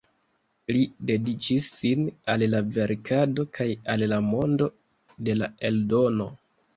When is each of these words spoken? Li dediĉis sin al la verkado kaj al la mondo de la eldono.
Li 0.75 0.79
dediĉis 1.09 1.67
sin 1.73 2.07
al 2.33 2.45
la 2.53 2.61
verkado 2.77 3.45
kaj 3.57 3.67
al 3.97 4.05
la 4.13 4.19
mondo 4.31 4.71
de 5.29 5.37
la 5.43 5.51
eldono. 5.71 6.27